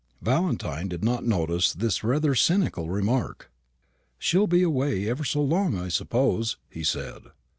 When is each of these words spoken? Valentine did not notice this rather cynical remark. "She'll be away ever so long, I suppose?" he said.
Valentine 0.23 0.87
did 0.87 1.03
not 1.03 1.23
notice 1.27 1.73
this 1.73 2.03
rather 2.03 2.33
cynical 2.33 2.89
remark. 2.89 3.51
"She'll 4.17 4.47
be 4.47 4.63
away 4.63 5.07
ever 5.07 5.23
so 5.23 5.43
long, 5.43 5.77
I 5.77 5.89
suppose?" 5.89 6.57
he 6.71 6.83
said. 6.83 7.21